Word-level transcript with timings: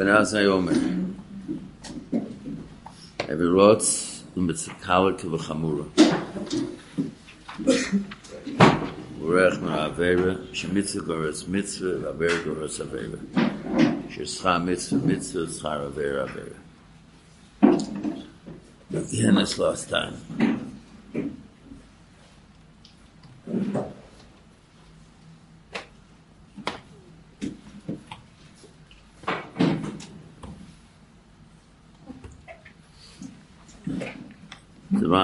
Ben 0.00 0.08
Azzai 0.08 0.46
Omer. 0.46 0.78
Every 3.28 3.48
rotz 3.48 4.22
u'mitzakala 4.34 5.10
kivachamura. 5.20 5.84
Urech 9.20 9.60
min 9.60 9.72
avera, 9.84 10.32
shemitzah 10.58 11.02
goras 11.08 11.46
mitzvah, 11.46 12.12
avera 12.12 12.38
goras 12.46 12.76
avera. 12.80 13.18
Shescha 14.08 14.52
mitzvah, 14.64 15.06
mitzvah, 15.06 15.46
schar 15.56 15.80
avera, 15.90 16.20
avera. 16.26 16.58
Again, 18.94 19.34
this 19.34 19.58
last 19.58 19.90
time. 19.90 20.16
The 34.92 35.06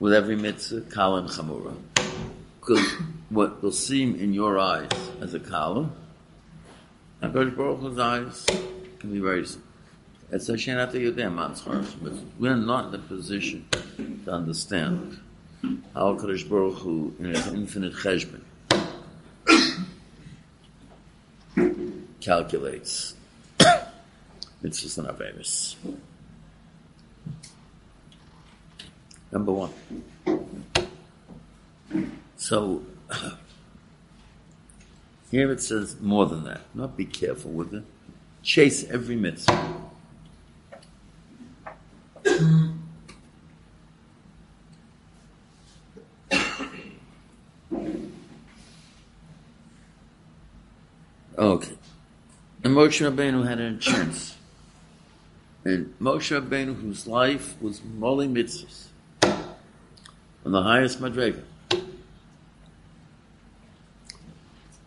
with 0.00 0.12
every 0.12 0.36
mitzvah, 0.36 0.82
kala 0.82 1.20
and 1.20 1.28
chamura. 1.28 1.74
Because 2.60 2.84
what 3.30 3.62
will 3.62 3.72
seem 3.72 4.14
in 4.16 4.32
your 4.32 4.58
eyes 4.58 4.90
as 5.20 5.34
a 5.34 5.40
kala, 5.40 5.90
HaKadosh 7.22 7.56
Baruch 7.56 7.80
Hu's 7.80 7.98
eyes 7.98 8.46
can 9.00 9.12
be 9.12 9.18
very 9.18 9.44
it's 10.30 10.48
a 10.50 10.52
shenata 10.52 10.92
yudem 10.92 11.36
but 12.02 12.12
we're 12.38 12.54
not 12.54 12.86
in 12.86 12.92
the 12.92 12.98
position 12.98 13.66
to 14.24 14.30
understand 14.30 15.18
how 15.94 16.14
HaKadosh 16.14 16.48
Baruch 16.48 16.78
Hu, 16.78 17.14
in 17.18 17.26
his 17.26 17.46
infinite 17.48 17.94
cheshbon, 17.94 18.42
calculates 22.20 23.14
mitzvahs 24.62 24.98
and 24.98 25.08
averis. 25.08 25.74
Number 29.30 29.52
one. 29.52 29.70
So, 32.36 32.82
here 35.30 35.52
it 35.52 35.60
says 35.60 36.00
more 36.00 36.26
than 36.26 36.44
that. 36.44 36.62
Not 36.74 36.96
be 36.96 37.04
careful 37.04 37.50
with 37.50 37.74
it. 37.74 37.84
Chase 38.42 38.88
every 38.88 39.16
mitzvah. 39.16 39.82
Okay. 51.38 51.74
And 52.64 52.74
Moshe 52.74 53.08
Rabbeinu 53.08 53.46
had 53.46 53.60
a 53.60 53.76
chance. 53.76 54.36
And 55.64 55.94
Moshe 56.00 56.36
Rabbeinu, 56.36 56.80
whose 56.80 57.06
life 57.06 57.54
was 57.62 57.80
molly 57.84 58.26
mitzvahs, 58.26 58.87
the 60.52 60.62
highest 60.62 61.00
madrega. 61.00 61.42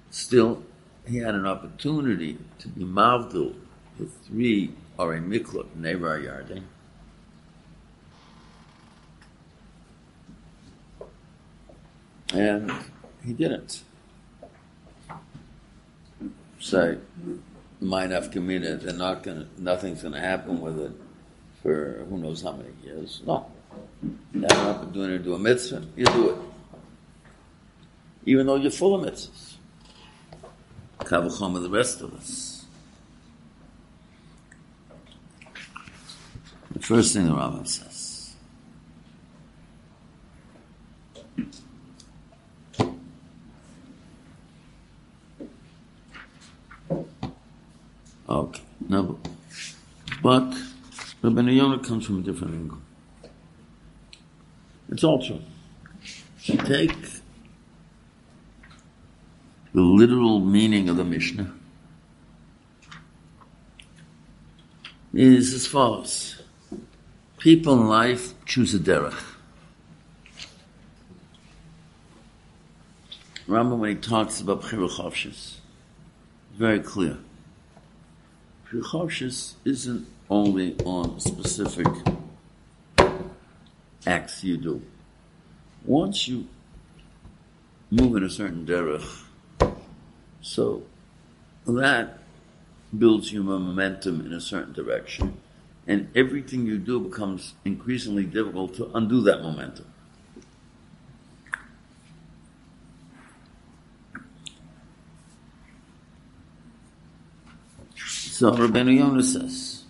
Still, 0.10 0.64
he 1.08 1.18
had 1.18 1.36
an 1.36 1.46
opportunity 1.46 2.38
to 2.60 2.68
be 2.68 2.84
mavdul 2.84 3.56
with 4.00 4.14
three 4.26 4.72
or 4.98 5.14
a 5.14 5.20
miklot 5.20 5.68
nevar 5.78 6.24
yarding. 6.24 6.64
And 12.34 12.72
he 13.26 13.34
didn't. 13.34 13.84
Might 17.80 18.12
have 18.12 18.30
committed, 18.32 18.82
they're 18.82 18.94
not 18.94 19.24
gonna, 19.24 19.48
nothing's 19.58 20.04
gonna 20.04 20.20
happen 20.20 20.62
with 20.62 20.80
it 20.80 20.92
for 21.62 22.06
who 22.10 22.18
knows 22.20 22.44
how 22.44 22.52
many 22.52 22.70
years. 22.84 23.22
No. 23.26 23.48
You 24.34 24.42
have 24.42 24.52
an 24.52 24.68
opportunity 24.68 25.18
to 25.18 25.24
do 25.24 25.34
a 25.34 25.40
mitzvah, 25.40 25.86
you 25.96 26.06
do 26.06 26.30
it. 26.30 26.38
Even 28.26 28.48
though 28.48 28.56
you're 28.56 28.72
full 28.72 28.96
of 28.96 29.12
mitzvahs. 29.12 29.56
Kavachom 31.00 31.56
of 31.58 31.64
the 31.64 31.70
rest 31.70 32.02
of 32.02 32.14
us. 32.14 32.66
The 36.72 36.80
first 36.80 37.14
thing 37.14 37.28
the 37.28 37.34
Rambam 37.34 37.68
says. 37.68 38.36
Okay, 48.30 48.62
no, 48.88 49.20
but 50.24 50.56
Rabbi 51.22 51.42
Yonah 51.42 51.80
comes 51.80 52.06
from 52.06 52.20
a 52.20 52.22
different 52.22 52.54
angle. 52.54 52.78
It's 54.92 55.04
all 55.06 55.26
true. 55.26 55.40
Take 56.66 56.96
the 59.74 59.82
literal 59.82 60.42
meaning 60.42 60.90
of 60.90 60.98
the 60.98 61.06
Mishnah 61.06 61.54
is 65.14 65.54
as 65.54 65.66
follows. 65.66 66.42
People 67.38 67.74
in 67.74 67.88
life 67.88 68.34
choose 68.46 68.74
a 68.74 68.80
derech. 68.80 69.18
Rambam, 73.48 73.80
when 73.80 73.96
he 73.96 73.96
talks 73.96 74.40
about 74.40 74.62
Chiruchavshis, 74.62 75.28
is 75.28 75.60
very 76.54 76.80
clear. 76.80 77.18
Chiruchavshis 78.70 79.54
isn't 79.66 80.08
only 80.30 80.78
on 80.86 81.20
specific 81.20 81.88
acts 84.06 84.44
you 84.44 84.58
do. 84.58 84.82
Once 85.86 86.28
you 86.28 86.48
move 87.90 88.16
in 88.16 88.24
a 88.24 88.30
certain 88.30 88.66
derech, 88.66 89.24
so 90.42 90.84
that 91.66 92.20
builds 92.98 93.32
you 93.32 93.42
a 93.42 93.44
momentum 93.44 94.26
in 94.26 94.34
a 94.34 94.42
certain 94.42 94.74
direction, 94.74 95.38
and 95.88 96.10
everything 96.16 96.66
you 96.66 96.78
do 96.78 97.00
becomes 97.00 97.54
increasingly 97.66 98.26
difficult 98.26 98.76
to 98.76 98.90
undo 98.94 99.22
that 99.22 99.42
momentum. 99.42 99.86
So 107.96 108.52
Rabbeinu 108.52 108.98
Yonah 108.98 109.22
says, 109.22 109.81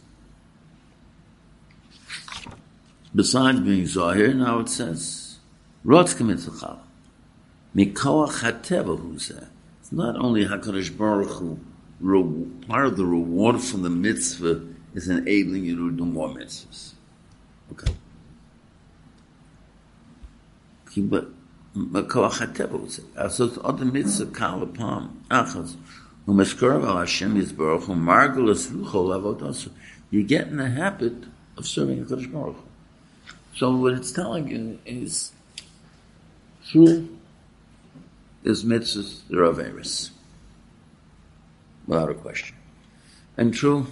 besides 3.13 3.59
being 3.59 3.85
Zahir, 3.85 4.33
now 4.33 4.59
it 4.59 4.69
says, 4.69 5.39
Rotz 5.85 6.15
Kamitzachal. 6.15 6.79
Mikoach 7.75 8.41
HaTeva, 8.41 8.99
who 8.99 9.15
it's 9.15 9.91
not 9.91 10.15
only 10.17 10.45
HaKadosh 10.45 10.97
Baruch 10.97 11.29
Hu, 11.29 11.59
part 12.67 12.85
of 12.85 12.97
the 12.97 13.05
reward 13.05 13.61
from 13.61 13.83
the 13.83 13.89
mitzvah 13.89 14.61
is 14.93 15.07
enabling 15.07 15.63
you 15.65 15.75
to 15.75 15.91
do 15.95 16.05
more 16.05 16.29
mitzvahs. 16.29 16.93
Okay. 17.71 17.93
But 20.97 21.29
Mikoach 21.75 22.39
HaTeva, 22.39 22.71
who 22.71 22.89
said, 22.89 23.05
so 23.31 23.45
it's 23.45 23.57
other 23.63 23.85
mitzvah 23.85 24.31
kal 24.37 24.61
upon 24.61 25.23
achaz. 25.29 25.77
Umeskarav 26.27 26.83
Hashem 26.99 27.35
Yisbaruch 27.41 27.85
Hu 27.85 27.93
margulas 27.93 28.69
rucho 28.69 29.05
lavodasu. 29.07 29.69
You 30.09 30.23
get 30.23 30.47
in 30.47 30.57
the 30.57 30.69
habit 30.69 31.23
of 31.57 31.65
serving 31.65 32.05
HaKadosh 32.05 32.31
Baruch 32.31 32.57
Hu. 32.57 32.63
So 33.55 33.75
what 33.75 33.93
it's 33.93 34.11
telling 34.11 34.47
you 34.47 34.79
is 34.85 35.31
true 36.69 37.17
is 38.43 38.63
mitzvahs, 38.63 39.21
there 39.29 39.43
are 39.43 39.51
various. 39.51 40.11
Without 41.85 42.09
a 42.09 42.13
question. 42.13 42.55
And 43.37 43.53
true, 43.53 43.87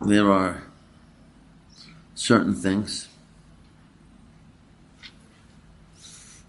there 0.00 0.30
are 0.30 0.62
certain 2.14 2.54
things 2.54 3.08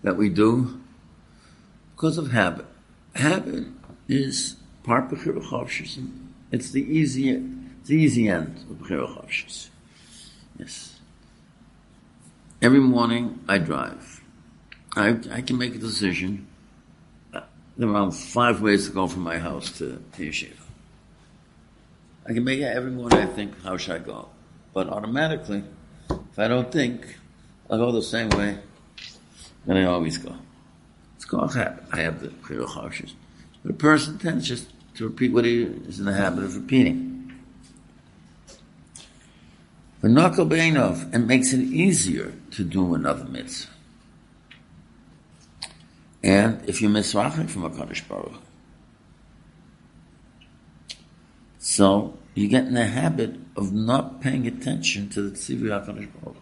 that 0.04 0.16
we 0.16 0.30
do 0.30 0.80
because 1.96 2.18
of 2.18 2.32
habit. 2.32 2.66
habit 3.16 3.68
is 4.08 4.56
part 4.84 5.10
Chavshis. 5.10 6.27
It's 6.52 6.72
the 6.72 6.82
easy, 6.82 7.30
it's 7.30 7.90
the 7.90 7.96
easy 7.96 8.30
end 8.30 8.58
of 8.70 8.78
Bechira 8.78 9.08
Chavshis. 9.08 9.70
Yes. 10.58 11.00
Every 12.62 12.80
morning 12.80 13.44
I 13.48 13.58
drive. 13.58 14.22
I, 14.96 15.20
I 15.32 15.42
can 15.42 15.58
make 15.58 15.76
a 15.76 15.78
decision. 15.78 16.48
Uh, 17.34 17.42
there 17.78 17.94
are 17.94 18.12
five 18.12 18.62
ways 18.62 18.88
to 18.88 18.94
go 18.94 19.08
from 19.08 19.24
my 19.24 19.38
house 19.38 19.72
to, 19.78 20.02
to 20.14 20.30
Yeshiva. 20.30 20.54
I 22.26 22.34
can 22.34 22.44
make 22.44 22.60
it 22.60 22.64
every 22.64 22.92
morning 22.92 23.20
I 23.20 23.26
think, 23.26 23.62
how 23.64 23.78
should 23.78 23.96
I 23.96 24.00
go? 24.00 24.30
But 24.74 24.90
automatically, 24.90 25.64
if 26.10 26.40
I 26.40 26.48
don't 26.48 26.72
think, 26.72 27.18
I'll 27.70 27.78
go 27.78 27.92
the 27.92 28.02
same 28.02 28.30
way 28.30 28.58
that 29.66 29.78
I 29.78 29.84
always 29.84 30.18
go. 30.18 30.36
It's 31.16 31.26
called. 31.26 31.56
I 31.58 32.02
have 32.02 32.22
the 32.22 32.30
Bechira 32.30 32.66
Chavshis. 32.66 33.14
But 33.64 33.72
a 33.72 33.76
person 33.76 34.18
tends 34.18 34.48
just 34.48 34.68
to 34.98 35.06
repeat 35.06 35.32
what 35.32 35.46
he 35.46 35.62
is 35.62 36.00
in 36.00 36.06
the 36.06 36.14
habit 36.14 36.44
of 36.44 36.56
repeating. 36.56 37.32
For 40.02 40.10
Nakal 40.10 40.50
Beinov, 40.50 41.14
it 41.14 41.20
makes 41.20 41.54
it 41.54 41.60
easier 41.60 42.34
to 42.52 42.64
do 42.64 42.96
another 42.96 43.26
mitzvah. 43.26 43.72
And 46.24 46.68
if 46.68 46.82
you 46.82 46.90
Rachim 46.90 47.48
from 47.48 47.66
a 47.66 47.70
Kaddish 47.70 48.04
Baruch, 48.08 48.42
so 51.60 52.18
you 52.34 52.48
get 52.48 52.66
in 52.66 52.74
the 52.74 52.88
habit 52.88 53.36
of 53.56 53.72
not 53.72 54.20
paying 54.20 54.48
attention 54.48 55.10
to 55.10 55.30
the 55.30 55.36
Tzivi 55.36 55.64
HaKadosh 55.64 56.10
Baruch 56.22 56.38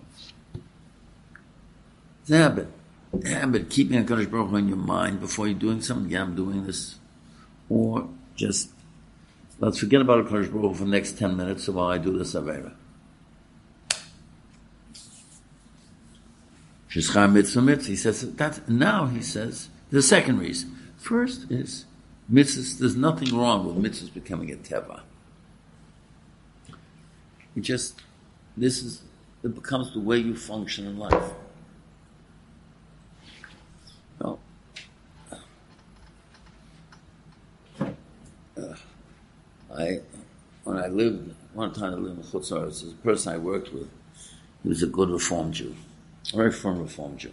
It's 2.21 2.31
a 2.31 2.37
habit. 2.37 2.67
The 3.11 3.29
habit, 3.29 3.69
keeping 3.69 3.97
a 3.97 4.03
Baruch 4.03 4.53
in 4.53 4.69
your 4.69 4.77
mind 4.77 5.19
before 5.19 5.47
you're 5.47 5.59
doing 5.59 5.81
something. 5.81 6.09
Yeah, 6.09 6.21
I'm 6.21 6.35
doing 6.35 6.65
this 6.65 6.95
or 7.69 8.07
just 8.35 8.69
let's 9.59 9.77
forget 9.77 10.01
about 10.01 10.25
Kodesh 10.27 10.51
Baruch 10.51 10.75
for 10.75 10.83
the 10.83 10.91
next 10.91 11.17
10 11.17 11.35
minutes 11.35 11.67
while 11.67 11.87
I 11.87 11.97
do 11.97 12.17
this 12.17 12.33
Avera. 12.33 12.73
He 16.89 17.01
says 17.01 18.35
that 18.35 18.69
now 18.69 19.07
he 19.07 19.21
says 19.21 19.69
the 19.91 20.01
second 20.01 20.39
reason. 20.39 20.77
First 20.97 21.51
is 21.51 21.85
mitzvahs. 22.31 22.79
There's 22.79 22.95
nothing 22.95 23.35
wrong 23.37 23.65
with 23.65 23.75
mitzvahs 23.75 24.13
becoming 24.13 24.51
a 24.51 24.55
teva. 24.55 25.01
It 27.55 27.61
just 27.61 28.01
this 28.55 28.81
is 28.81 29.01
it 29.43 29.53
becomes 29.53 29.93
the 29.93 29.99
way 29.99 30.17
you 30.17 30.35
function 30.35 30.87
in 30.87 30.97
life. 30.97 31.31
I, 39.77 39.99
when 40.63 40.77
I 40.77 40.87
lived, 40.87 41.33
one 41.53 41.73
time 41.73 41.93
I 41.93 41.97
lived 41.97 42.17
in 42.17 42.23
Chutzar, 42.23 42.69
the 42.81 42.93
person 43.03 43.33
I 43.33 43.37
worked 43.37 43.73
with, 43.73 43.89
he 44.63 44.69
was 44.69 44.81
a 44.83 44.87
good 44.87 45.09
Reform 45.09 45.51
Jew, 45.51 45.75
a 46.33 46.37
very 46.37 46.51
firm 46.51 46.79
Reform 46.79 47.17
Jew. 47.17 47.31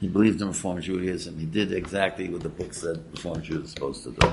He 0.00 0.08
believed 0.08 0.40
in 0.40 0.48
Reform 0.48 0.80
Judaism. 0.80 1.38
He 1.38 1.46
did 1.46 1.72
exactly 1.72 2.28
what 2.28 2.42
the 2.42 2.48
book 2.48 2.74
said 2.74 3.04
Reform 3.12 3.40
Jews 3.42 3.64
are 3.64 3.68
supposed 3.68 4.02
to 4.04 4.10
do. 4.10 4.32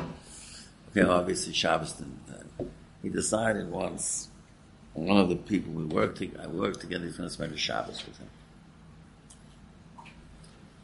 Okay, 0.91 1.07
obviously 1.07 1.53
Shabbos 1.53 1.93
didn't. 1.93 2.19
Uh, 2.27 2.63
he 3.03 3.09
decided 3.09 3.69
once, 3.69 4.29
one 4.93 5.17
of 5.17 5.29
the 5.29 5.35
people 5.35 5.71
we 5.73 5.85
worked, 5.85 6.21
I 6.41 6.47
worked 6.47 6.81
together, 6.81 7.05
he's 7.05 7.17
going 7.17 7.29
to 7.29 7.33
spend 7.33 7.53
a 7.53 7.57
Shabbos 7.57 8.03
with 8.05 8.17
him. 8.17 8.29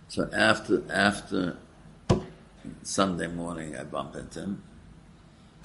So 0.07 0.29
after 0.31 0.83
after 0.89 1.57
Sunday 2.83 3.27
morning, 3.27 3.75
I 3.75 3.83
bump 3.83 4.15
into 4.15 4.39
him. 4.39 4.63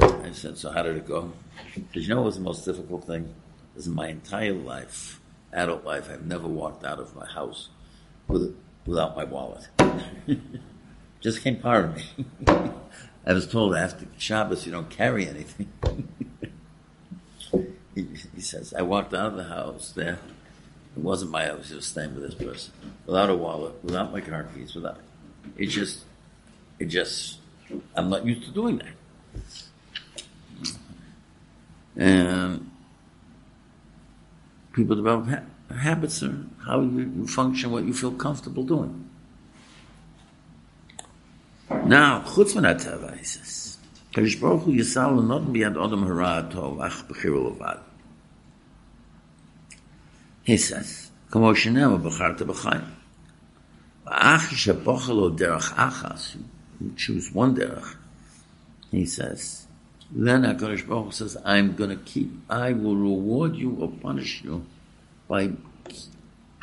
I 0.00 0.32
said, 0.32 0.58
so 0.58 0.70
how 0.70 0.82
did 0.82 0.96
it 0.96 1.06
go? 1.06 1.32
Because 1.74 2.06
you 2.06 2.14
know 2.14 2.22
what 2.22 2.26
was 2.26 2.36
the 2.36 2.42
most 2.42 2.64
difficult 2.64 3.04
thing? 3.04 3.34
Is 3.76 3.88
my 3.88 4.08
entire 4.08 4.52
life, 4.52 5.20
adult 5.52 5.84
life, 5.84 6.08
I've 6.10 6.26
never 6.26 6.48
walked 6.48 6.84
out 6.84 6.98
of 6.98 7.14
my 7.14 7.26
house 7.26 7.68
with, 8.28 8.56
without 8.86 9.16
my 9.16 9.24
wallet. 9.24 9.68
Just 11.20 11.42
came 11.42 11.56
part 11.56 11.84
of 11.84 11.96
me. 11.96 12.04
I 13.26 13.32
was 13.32 13.46
told 13.46 13.74
after 13.74 14.06
Shabbos 14.16 14.64
you 14.64 14.72
don't 14.72 14.88
carry 14.88 15.28
anything. 15.28 15.68
he, 17.94 18.06
he, 18.34 18.40
says, 18.40 18.72
I 18.72 18.82
walked 18.82 19.12
out 19.12 19.26
of 19.26 19.36
the 19.36 19.44
house 19.44 19.92
there. 19.92 20.18
It 20.96 21.02
wasn't 21.02 21.30
my 21.30 21.44
house, 21.44 21.70
I 21.70 21.76
was 21.76 21.86
staying 21.86 22.14
with 22.14 22.24
this 22.24 22.34
person. 22.34 22.72
Without 23.06 23.30
a 23.30 23.36
wallet, 23.36 23.84
without 23.84 24.12
my 24.12 24.20
car 24.20 24.48
keys, 24.54 24.74
without 24.74 24.96
it. 24.96 25.64
it 25.64 25.66
just 25.66 26.04
it 26.78 26.86
just 26.86 27.38
I'm 27.94 28.08
not 28.10 28.26
used 28.26 28.44
to 28.44 28.50
doing 28.50 28.78
that. 28.78 28.88
And 31.95 32.71
people 34.73 34.95
develop 34.95 35.27
ha- 35.27 35.75
habits 35.75 36.23
or 36.23 36.45
how 36.65 36.81
you 36.81 37.27
function, 37.27 37.71
what 37.71 37.83
you 37.85 37.93
feel 37.93 38.11
comfortable 38.11 38.63
doing. 38.63 39.09
Now, 41.69 42.21
chutz 42.21 42.55
min 42.55 42.63
ha-teva, 42.65 43.17
he 43.17 43.23
says, 43.23 43.77
Kadosh 44.13 44.39
Baruch 44.39 44.63
Hu 44.63 44.73
yisal 44.73 45.25
not 45.25 45.43
biyad 45.43 45.75
odom 45.75 46.05
hara 46.05 46.47
tov 46.51 46.83
ach 46.83 47.07
b'chiru 47.07 47.57
levad. 47.57 47.79
He 50.43 50.57
says, 50.57 51.11
כמו 51.31 51.55
שנאמר, 51.55 51.97
בחרת 51.97 52.41
בחיים. 52.41 52.81
ואח 54.05 54.51
שבוחר 54.51 55.13
לו 55.13 55.29
דרך 55.29 55.73
אחס, 55.75 56.35
you 56.81 56.91
choose 56.95 57.33
one 57.33 57.55
derech, 57.55 57.95
he 58.91 59.05
says, 59.05 59.67
then 60.12 60.42
HaKadosh 60.42 60.86
Baruch 60.88 61.06
Hu 61.06 61.10
says, 61.12 61.36
I'm 61.44 61.74
going 61.76 61.90
to 61.90 61.96
keep, 61.96 62.30
I 62.48 62.72
will 62.72 62.96
reward 62.96 63.56
you 63.56 63.76
or 63.80 63.88
punish 63.88 64.42
you 64.42 64.66
by, 65.28 65.52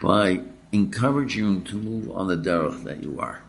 by 0.02 0.42
encouraging 0.72 1.44
you 1.44 1.62
to 1.62 1.76
move 1.76 2.12
on 2.12 2.28
the 2.28 2.38
derech 2.38 2.84
that 2.84 3.02
you 3.02 3.20
are. 3.20 3.42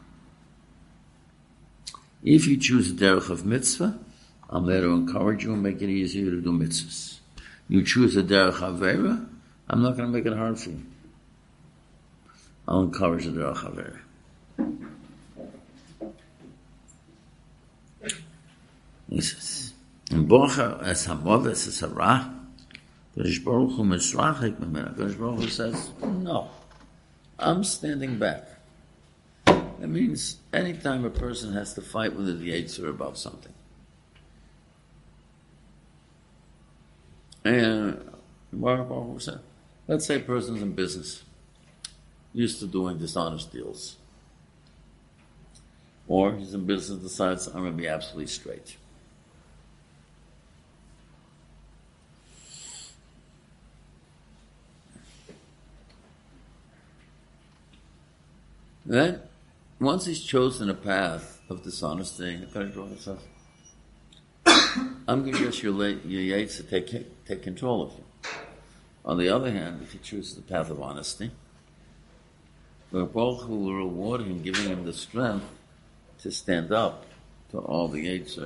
If 2.23 2.47
you 2.47 2.57
choose 2.57 2.93
the 2.93 3.07
derech 3.07 3.29
of 3.29 3.45
mitzvah, 3.45 3.99
I'm 4.51 4.67
there 4.67 4.81
to 4.81 4.89
encourage 4.89 5.45
you 5.45 5.53
and 5.53 5.63
make 5.63 5.83
it 5.83 5.91
easier 5.91 6.31
to 6.31 6.41
do 6.41 6.53
mitzvahs. 6.53 7.19
You 7.69 7.85
choose 7.85 8.15
the 8.15 8.23
derech 8.23 8.55
avera, 8.55 9.27
I'm 9.69 9.83
not 9.83 9.97
going 9.97 10.11
to 10.11 10.17
make 10.17 10.27
it 10.27 10.37
hard 10.37 10.59
for 10.59 10.71
you. 10.71 10.83
I'll 12.67 12.83
encourage 12.83 13.25
the 13.25 13.33
derech 13.33 13.57
avera. 13.57 13.99
He 19.11 19.21
says, 19.21 19.68
in 20.11 20.27
Bocha 20.27 20.83
as 20.83 21.07
Hamavis 21.07 21.69
as 21.69 21.83
Harah, 21.83 22.35
Kodesh 23.17 23.45
Baruch 23.45 23.73
Hu 23.73 23.85
Misrachik 23.85 24.57
Memena. 24.57 25.19
Baruch 25.19 25.51
says, 25.51 25.91
no, 26.03 26.51
I'm 27.39 27.65
standing 27.65 28.19
back. 28.19 28.49
That 29.45 29.89
means 29.89 30.39
anytime 30.53 31.05
a 31.05 31.11
person 31.11 31.53
has 31.53 31.75
to 31.75 31.83
fight 31.83 32.15
with 32.17 32.27
the 32.27 32.51
Yetzer 32.51 32.89
about 32.89 33.17
something. 33.17 33.53
And 37.45 38.11
Baruch 38.53 39.21
said, 39.21 39.41
let's 39.87 40.07
say 40.07 40.17
a 40.17 40.21
person's 40.21 40.63
in 40.63 40.73
business, 40.73 41.23
used 42.33 42.59
to 42.61 42.67
doing 42.67 42.99
dishonest 42.99 43.53
deals. 43.53 43.97
Or 46.09 46.35
he's 46.35 46.55
in 46.55 46.67
business, 46.67 47.01
decides, 47.01 47.47
I'm 47.47 47.61
going 47.61 47.73
to 47.73 47.77
be 47.77 47.87
absolutely 47.87 48.27
straight. 48.27 48.77
Then, 58.89 59.21
once 59.79 60.07
he's 60.07 60.25
chosen 60.25 60.71
a 60.71 60.75
path 60.75 61.43
of 61.51 61.63
dishonesty, 61.63 62.41
I'm 64.47 65.21
going 65.23 65.35
to 65.35 65.45
get 65.45 65.63
your, 65.63 65.89
your 65.89 66.23
yates 66.23 66.57
to 66.57 66.63
take, 66.63 67.27
take 67.27 67.43
control 67.43 67.83
of 67.83 67.93
you. 67.93 68.05
On 69.05 69.19
the 69.19 69.29
other 69.29 69.51
hand, 69.51 69.83
if 69.83 69.93
he 69.93 69.99
chooses 69.99 70.37
the 70.37 70.41
path 70.43 70.71
of 70.71 70.81
honesty, 70.81 71.31
the 72.91 73.05
Baruch 73.05 73.47
will 73.47 73.75
reward 73.75 74.23
him, 74.23 74.41
giving 74.41 74.69
him 74.69 74.87
the 74.87 74.95
strength 74.95 75.45
to 76.23 76.33
stand 76.33 76.73
up 76.73 77.05
to 77.51 77.59
all 77.59 77.89
the 77.89 78.01
yates. 78.01 78.39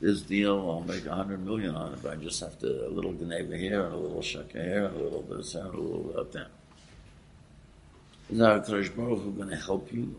This 0.00 0.22
deal, 0.22 0.70
I'll 0.70 0.80
make 0.80 1.04
a 1.04 1.14
hundred 1.14 1.44
million 1.44 1.76
on 1.76 1.92
it, 1.92 1.98
but 2.02 2.12
I 2.12 2.16
just 2.16 2.40
have 2.40 2.58
to, 2.60 2.86
a 2.86 2.88
little 2.88 3.12
Geneva 3.12 3.58
here, 3.58 3.84
and 3.84 3.92
a 3.92 3.98
little 3.98 4.22
Shaka 4.22 4.62
here, 4.62 4.86
and 4.86 4.96
a 4.96 5.02
little 5.02 5.20
this, 5.20 5.54
and 5.54 5.66
a 5.66 5.76
little 5.78 6.14
that. 6.14 6.32
There. 6.32 6.46
Is 8.32 8.40
our 8.40 8.60
Baruch 8.60 8.94
Hu 8.94 9.32
going 9.32 9.50
to 9.50 9.56
help 9.56 9.92
you? 9.92 10.18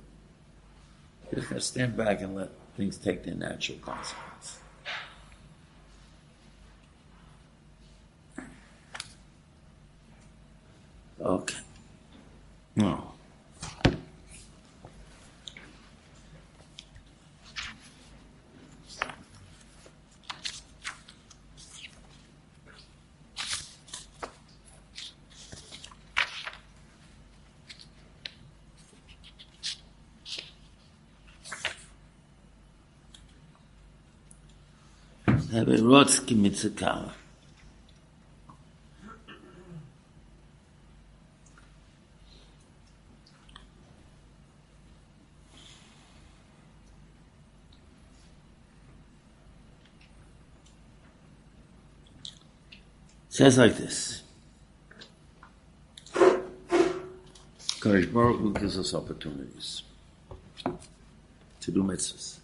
You're 1.32 1.40
just 1.40 1.50
going 1.50 1.60
to 1.60 1.66
stand 1.66 1.98
back 1.98 2.22
and 2.22 2.36
let 2.36 2.52
things 2.78 2.96
take 2.96 3.24
their 3.24 3.34
natural 3.34 3.80
consequence. 3.80 4.60
Okay. 11.20 11.58
No. 12.76 13.13
Heberotsky 35.64 36.36
mitzakala. 36.36 37.14
says 53.30 53.58
like 53.58 53.76
this. 53.78 54.22
Kadosh 57.80 58.14
Baruch 58.14 58.40
Hu 58.40 58.54
gives 58.54 58.78
us 58.78 58.94
opportunities 58.94 59.82
to 61.62 61.72
do 61.72 61.82
mitzvahs. 61.82 62.40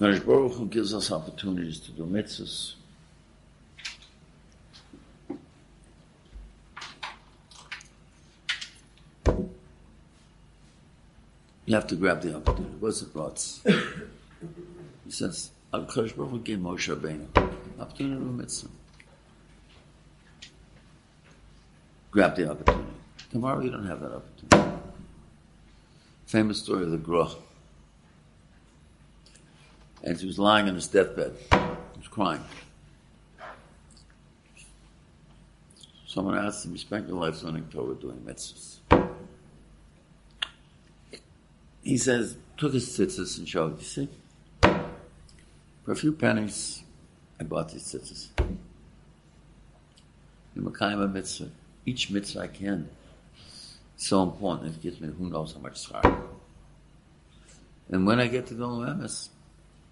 Kadosh 0.00 0.24
Baruch 0.24 0.52
Hu 0.52 0.66
gives 0.66 0.94
us 0.94 1.12
opportunities 1.12 1.78
to 1.80 1.90
do 1.92 2.06
mitzvahs. 2.06 2.72
You 11.66 11.74
have 11.74 11.86
to 11.88 11.96
grab 11.96 12.22
the 12.22 12.34
opportunity. 12.34 12.74
What's 12.80 13.02
it, 13.02 13.08
Rots? 13.12 13.60
He 15.04 15.10
says, 15.10 15.50
Al 15.74 15.84
Kadosh 15.84 16.16
Baruch 16.16 16.30
Hu 16.30 16.38
gave 16.40 16.58
Moshe 16.58 16.96
Rabbeinu 16.96 17.26
opportunity 17.78 18.14
to 18.14 18.24
do 18.24 18.32
mitzvah. 18.32 18.68
Grab 22.10 22.36
the 22.36 22.50
opportunity. 22.50 22.90
Tomorrow 23.30 23.60
you 23.60 23.70
don't 23.70 23.86
have 23.86 24.00
that 24.00 24.12
opportunity. 24.12 24.80
Famous 26.24 26.62
story 26.62 26.84
of 26.84 26.90
the 26.90 26.96
Gra. 26.96 27.28
And 30.02 30.18
he 30.18 30.26
was 30.26 30.38
lying 30.38 30.68
on 30.68 30.74
his 30.74 30.88
deathbed. 30.88 31.32
He 31.50 31.98
was 31.98 32.08
crying. 32.08 32.42
Someone 36.06 36.36
asked 36.36 36.64
him, 36.64 36.72
you 36.72 36.78
spent 36.78 37.06
your 37.06 37.18
life 37.18 37.42
learning 37.42 37.68
Torah 37.70 37.94
doing 37.94 38.16
mitzvahs. 38.26 38.78
He 41.82 41.96
says, 41.96 42.36
took 42.56 42.72
his 42.72 42.88
tzitzis 42.88 43.38
and 43.38 43.48
showed, 43.48 43.78
you 43.78 43.84
see? 43.84 44.08
For 44.62 45.92
a 45.92 45.96
few 45.96 46.12
pennies, 46.12 46.82
I 47.38 47.44
bought 47.44 47.70
these 47.70 47.84
tzitzis. 47.84 48.28
In 50.56 50.62
Makayim 50.62 51.12
mitzvah, 51.12 51.50
each 51.86 52.10
mitzvah 52.10 52.40
I 52.40 52.46
can. 52.48 52.88
So 53.96 54.22
important. 54.22 54.74
It 54.74 54.82
gives 54.82 55.00
me 55.00 55.08
who 55.16 55.28
knows 55.30 55.52
how 55.52 55.60
much 55.60 55.86
schar. 55.86 56.22
And 57.88 58.06
when 58.06 58.18
I 58.18 58.26
get 58.26 58.46
to 58.48 58.54
go 58.54 58.84
to 58.84 58.94
MS, 58.94 59.30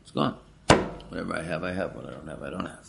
it's 0.08 0.14
gone. 0.14 0.36
Whatever 1.10 1.36
I 1.36 1.42
have, 1.42 1.64
I 1.64 1.72
have. 1.72 1.94
What 1.94 2.06
I 2.06 2.12
don't 2.12 2.26
have, 2.28 2.42
I 2.42 2.48
don't 2.48 2.64
have. 2.64 2.88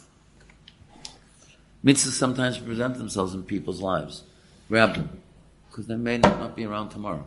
Mitzvahs 1.83 2.11
sometimes 2.11 2.57
present 2.57 2.97
themselves 2.97 3.33
in 3.33 3.43
people's 3.43 3.81
lives. 3.81 4.23
Grab 4.69 4.95
them, 4.95 5.21
because 5.69 5.87
they 5.87 5.95
may 5.95 6.17
not 6.17 6.55
be 6.55 6.65
around 6.65 6.89
tomorrow. 6.89 7.25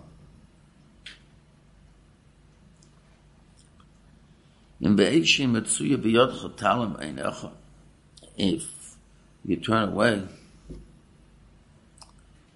If 8.39 8.97
you 9.45 9.57
turn 9.57 9.89
away, 9.91 10.23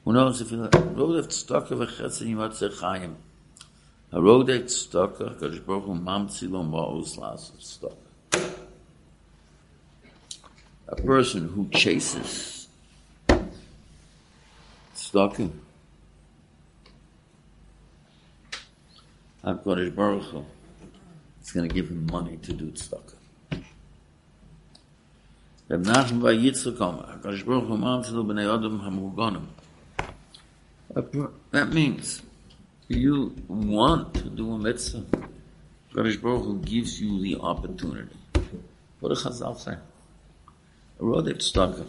who 0.05 0.13
knows 0.13 0.41
if 0.41 0.51
you 0.51 0.57
say 0.57 0.71
chayim. 2.69 3.15
Stock 4.17 5.21
of 5.21 5.29
uh, 5.29 5.35
Kadosh 5.35 5.67
Baruch 5.67 5.85
Hu 5.85 5.95
mamtzi 5.95 6.51
lo 6.51 6.63
ma'os. 6.63 7.19
A 10.89 10.97
person 10.97 11.49
who 11.49 11.69
chases 11.69 12.69
stocking. 14.95 15.61
HaKadosh 19.45 19.95
Baruch 19.95 20.23
Hu 20.23 20.47
it's 21.41 21.53
going 21.53 21.69
to 21.69 21.75
give 21.75 21.91
him 21.91 22.07
money 22.11 22.39
to 22.39 22.55
do 22.55 22.71
tzedakah. 22.71 23.15
Reb 25.69 25.85
by 25.85 26.33
Yitzchak 26.33 26.81
Omer, 26.81 27.19
HaKadosh 27.19 27.45
Baruch 27.45 27.67
Hu 27.67 28.25
B'nei 28.25 28.47
Odom 28.47 28.81
HaMugonim. 28.81 29.47
That 31.51 31.69
means 31.75 32.23
you 32.89 33.35
want 33.49 34.15
to 34.15 34.31
do 34.31 34.53
a 34.53 34.59
mitzvah. 34.59 35.05
HaKadosh 35.93 36.21
Baruch 36.21 36.45
Hu 36.45 36.59
gives 36.61 37.01
you 37.01 37.21
the 37.21 37.37
opportunity. 37.41 38.15
What 39.01 39.09
does 39.11 39.25
Chazal 39.25 39.59
say? 39.59 39.77
Road 40.99 41.29
of 41.29 41.39
tzedakah. 41.39 41.89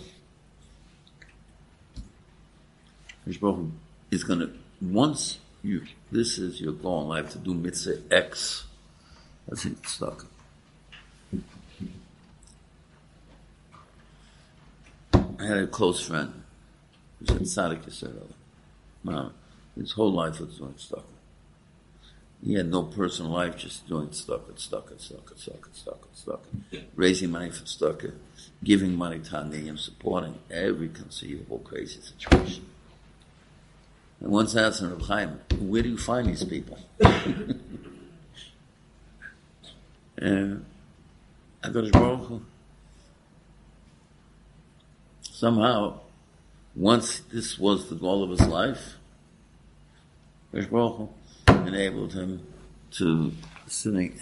HaKadosh 3.27 3.39
Baruch 3.39 3.56
Hu 3.58 3.72
is 4.12 4.24
going 4.24 4.39
to, 4.39 4.51
once 4.82 5.39
you, 5.63 5.84
this 6.12 6.38
is 6.38 6.62
your 6.62 6.74
goal 6.74 7.04
in 7.04 7.10
life 7.10 7.32
to 7.32 7.38
do 7.38 7.54
mitzvah 7.54 8.01
X, 8.10 8.66
that's 9.48 9.66
it, 9.66 9.86
stuck. 9.88 10.25
I 15.13 15.46
had 15.46 15.58
a 15.58 15.68
close 15.68 16.06
friend 16.06 16.42
who 17.20 17.25
said 17.27 17.48
Sadik 17.48 17.86
Yisrael. 17.86 18.32
Mom, 19.04 19.34
his 19.78 19.92
whole 19.94 20.12
life 20.12 20.40
was 20.40 20.58
doing 20.58 20.74
stuck. 20.78 21.06
He 22.44 22.54
had 22.54 22.70
no 22.70 22.84
personal 22.84 23.32
life, 23.32 23.58
just 23.58 23.88
doing 23.88 24.12
stuck, 24.12 24.48
and 24.48 24.60
stuck, 24.60 24.92
and 24.92 25.02
stuck, 25.02 25.32
and 25.32 25.40
stuck, 25.40 25.66
and 25.66 25.76
stuck, 25.76 26.08
and 26.08 26.16
stuck, 26.16 26.46
raising 26.96 27.32
money 27.32 27.50
for 27.50 27.66
stuck, 27.66 28.04
giving 28.64 28.96
money 28.96 29.20
to 29.20 29.32
Aniyim, 29.32 29.80
supporting 29.80 30.36
every 30.52 30.90
conceivable 30.90 31.60
crazy 31.60 32.00
situation. 32.00 32.66
And 34.20 34.32
once 34.32 34.56
I 34.56 34.64
asked 34.64 34.82
him, 34.82 35.00
Chaim, 35.00 35.40
where 35.60 35.82
do 35.82 35.90
you 35.90 35.98
find 35.98 36.28
these 36.28 36.44
people? 36.44 36.78
And 40.18 40.66
HaKadosh 41.64 41.92
Baruch 41.92 42.28
Hu, 42.28 42.42
somehow, 45.22 46.00
once 46.76 47.20
this 47.32 47.60
was 47.60 47.90
the 47.90 47.96
goal 47.96 48.24
of 48.24 48.32
his 48.32 48.48
life, 48.48 48.97
Baruch 50.51 51.10
enabled 51.48 52.13
him 52.13 52.46
to 52.92 53.32
sitting, 53.68 54.20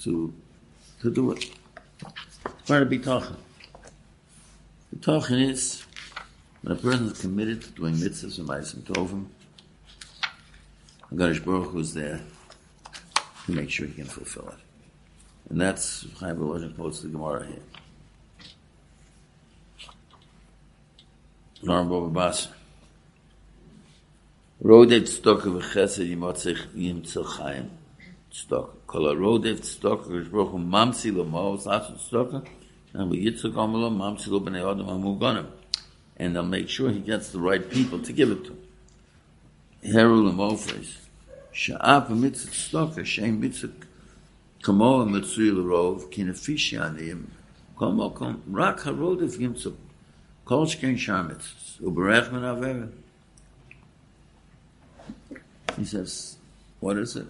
to, 0.00 0.32
to 1.00 1.10
do 1.10 1.32
it. 1.32 1.50
Try 2.66 2.80
to 2.80 2.86
be 2.86 2.98
talking. 2.98 3.36
The 4.92 4.98
talking 4.98 5.38
is, 5.38 5.84
when 6.62 6.76
a 6.76 6.80
person 6.80 7.06
is 7.06 7.20
committed 7.20 7.62
to 7.62 7.70
doing 7.70 7.94
mitzvahs 7.94 8.38
and 8.38 8.48
ma'asim 8.48 8.82
tovim, 8.82 9.26
HaKadosh 11.12 11.44
Baruch 11.44 11.70
Hu 11.70 11.78
is 11.78 11.94
there 11.94 12.20
to 13.46 13.52
make 13.52 13.70
sure 13.70 13.86
he 13.86 13.94
can 13.94 14.04
fulfill 14.04 14.48
it. 14.48 14.58
And 15.50 15.60
that's 15.60 16.06
Chaim 16.18 16.36
Volozhin 16.36 16.74
quotes 16.74 17.00
the 17.00 17.08
Gemara 17.08 17.46
here. 17.46 17.62
Norm 21.62 21.88
Baba. 21.88 22.34
Rodev 24.64 25.02
Tzedaka 25.02 25.50
v'chesed 25.50 26.06
yimotzich 26.06 26.60
yimtzil 26.76 27.24
chayim. 27.26 27.66
Tzedaka. 28.30 28.70
Kol 28.86 29.08
ha-rodev 29.08 29.58
Tzedaka 29.58 30.06
v'shbrochu 30.06 30.54
mamsi 30.62 31.10
lo 31.10 31.24
ma'os 31.24 31.66
asu 31.66 31.98
Tzedaka 31.98 32.46
and 32.94 33.10
v'yitzuk 33.10 33.56
amalo 33.58 33.90
mamsi 33.90 34.30
lo 34.30 34.38
b'nei 34.38 34.62
adam 34.62 34.86
amugonim. 34.86 35.46
And 36.16 36.36
they'll 36.36 36.44
make 36.44 36.68
sure 36.68 36.90
he 36.90 37.00
gets 37.00 37.30
the 37.30 37.40
right 37.40 37.68
people 37.68 37.98
to 37.98 38.12
give 38.12 38.30
it 38.30 38.44
to 38.44 38.50
him. 38.52 38.62
Heru 39.82 40.28
l'mofres. 40.28 41.08
Sha'af 41.52 42.06
v'mitzit 42.06 42.54
Tzedaka 42.54 43.04
shem 43.04 43.42
mitzit 43.42 43.74
kamo 44.62 45.00
ha-mitzui 45.00 45.50
l'rov 45.50 46.08
ki 46.08 46.22
nefishi 46.22 46.78
aniyim 46.78 47.24
kamo 47.76 48.10
kom 48.10 48.40
rak 48.46 48.82
ha-rodev 48.82 49.36
yimtzil 49.42 49.74
kol 50.44 50.66
shken 50.66 50.94
sharmitzis 50.94 51.80
u'berech 51.82 52.30
min 52.30 52.44
averet. 52.44 53.01
He 55.76 55.84
says, 55.84 56.36
what 56.80 56.96
is 56.98 57.16
it? 57.16 57.26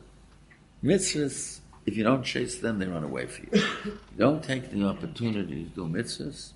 Mitzvahs, 0.82 1.61
if 1.87 1.96
you 1.96 2.04
don't 2.04 2.22
chase 2.22 2.58
them, 2.58 2.78
they 2.78 2.87
run 2.87 3.04
away 3.04 3.26
from 3.26 3.49
you. 3.52 3.61
you 3.84 3.99
don't 4.18 4.42
take 4.42 4.70
the 4.70 4.84
opportunity 4.84 5.64
to 5.64 5.70
do 5.70 5.84
mitzvahs, 5.87 6.50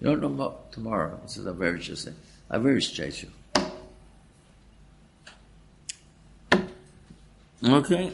you 0.00 0.08
don't 0.08 0.20
know 0.20 0.26
about 0.26 0.72
tomorrow. 0.72 1.18
This 1.22 1.36
is 1.36 1.46
a 1.46 1.52
very 1.52 1.78
just. 1.78 2.08
I 2.50 2.58
very 2.58 2.80
chase 2.80 3.22
you. 3.22 3.30
Okay? 7.64 8.12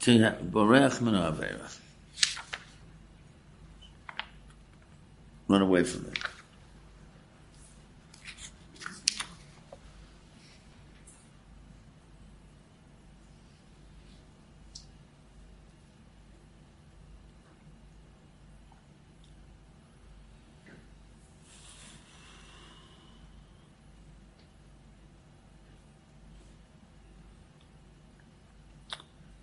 to 0.00 0.10
borech 0.50 1.00
min 1.00 1.14
Run 5.48 5.62
away 5.62 5.84
from 5.84 6.06
it. 6.06 6.18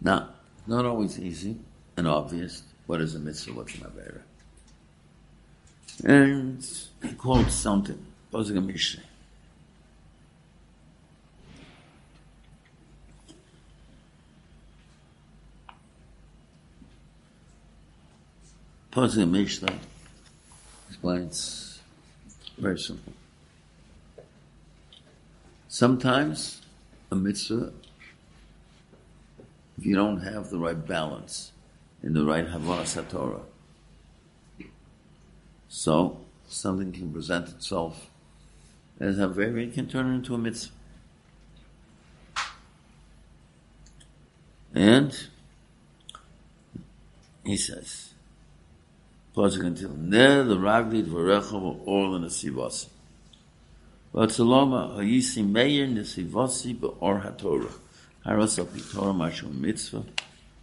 Now, 0.02 0.30
not 0.66 0.86
always 0.86 1.20
easy. 1.20 1.58
And 1.96 2.08
obvious. 2.08 2.64
What 2.86 3.02
is 3.02 3.16
a 3.16 3.20
mitzvah, 3.20 3.54
what's 3.54 3.74
an 3.76 3.82
avera. 3.82 4.22
And 6.06 6.64
he 7.02 7.14
quotes 7.16 7.54
something, 7.56 7.98
posing 8.32 8.56
a 8.56 8.62
Mishnah. 8.62 9.02
Posing 18.92 19.24
a 19.24 19.26
Mishnah 19.26 19.80
explains. 20.88 21.80
Very 22.58 22.80
simple. 22.80 23.14
Sometimes 25.68 26.62
a 27.12 27.16
mitzvah, 27.16 27.72
if 29.78 29.86
you 29.86 29.96
don't 29.96 30.22
have 30.22 30.50
the 30.50 30.58
right 30.58 30.88
balance 30.88 31.52
in 32.04 32.14
the 32.14 32.26
right 32.26 32.48
Havana 32.48 32.84
Satorah, 32.84 33.44
so 35.68 36.20
something 36.48 36.92
can 36.92 37.12
present 37.12 37.50
itself 37.50 38.10
as 39.00 39.20
a 39.20 39.28
very 39.28 39.68
can 39.68 39.88
turn 39.88 40.14
into 40.14 40.34
a 40.34 40.38
mitzvah. 40.38 40.74
And 44.74 45.16
he 47.44 47.58
says, 47.58 48.14
pausing 49.34 49.66
until 49.66 49.96
ne 49.96 50.44
the 50.44 50.56
ragli 50.56 51.04
dvarecha 51.04 51.80
or 51.86 52.12
the 52.12 52.26
nesivasi. 52.26 52.88
Vatsaloma 54.14 54.98
hayisi 54.98 55.48
meir 55.48 55.88
nesivasi 55.88 56.80
be'or 56.80 57.22
hatorah. 57.22 57.72
Haras 58.26 58.60
al 58.60 58.66
pitorah 58.66 59.16
mashum 59.16 59.60
mitzvah. 59.60 60.04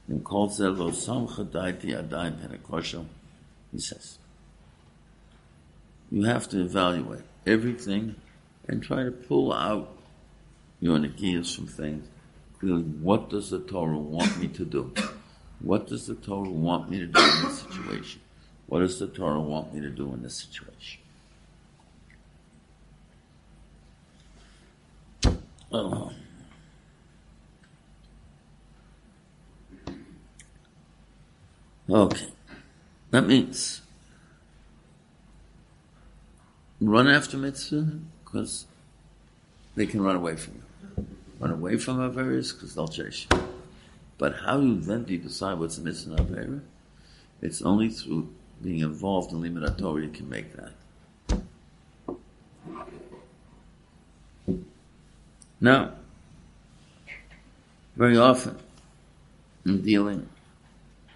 And 0.06 0.22
called 0.22 0.50
zelo 0.50 0.90
samcha 0.90 1.44
daiti 1.46 1.92
penekoshem. 2.08 3.06
He 3.72 3.78
says, 3.78 4.18
you 6.10 6.24
have 6.24 6.48
to 6.50 6.60
evaluate 6.60 7.24
everything 7.46 8.16
and 8.68 8.82
try 8.82 9.02
to 9.02 9.10
pull 9.10 9.52
out 9.52 9.96
your 10.80 10.98
nekiyas 10.98 11.56
from 11.56 11.66
things. 11.66 12.06
What 12.60 13.30
does 13.30 13.50
the 13.50 13.58
Torah 13.58 13.98
want 13.98 14.38
me 14.38 14.48
to 14.48 14.64
do? 14.64 14.92
What 15.60 15.86
does 15.86 16.06
the 16.06 16.14
Torah 16.14 16.50
want 16.50 16.90
me 16.90 16.98
to 17.00 17.06
do 17.06 17.20
in 17.20 17.42
this 17.44 17.62
situation? 17.62 18.20
What 18.66 18.80
does 18.80 18.98
the 18.98 19.06
Torah 19.06 19.40
want 19.40 19.74
me 19.74 19.80
to 19.80 19.90
do 19.90 20.12
in 20.12 20.22
this 20.22 20.36
situation? 20.36 21.00
Oh. 25.72 26.12
Okay. 31.88 32.28
That 33.10 33.26
means 33.26 33.82
run 36.80 37.06
after 37.08 37.36
mitzvah 37.36 38.00
because 38.24 38.66
they 39.76 39.86
can 39.86 40.00
run 40.02 40.16
away 40.16 40.36
from 40.36 40.54
you. 40.54 41.06
Run 41.38 41.50
away 41.50 41.76
from 41.76 41.98
Averis 41.98 42.54
because 42.54 42.74
they'll 42.74 42.88
chase 42.88 43.26
you. 43.30 43.42
But 44.18 44.36
how 44.36 44.58
do 44.58 44.66
you 44.66 44.80
then 44.80 45.04
do 45.04 45.12
you 45.12 45.18
decide 45.18 45.58
what's 45.58 45.78
a 45.78 45.82
mitzvah 45.82 46.14
and? 46.14 46.62
It's 47.42 47.60
only 47.60 47.90
through 47.90 48.32
being 48.62 48.78
involved 48.78 49.32
in 49.32 49.42
Limud 49.42 49.76
Torah 49.78 50.02
you 50.02 50.08
can 50.08 50.28
make 50.28 50.54
that. 50.56 50.72
Now, 55.60 55.92
very 57.96 58.16
often 58.16 58.56
in 59.64 59.82
dealing, 59.82 60.28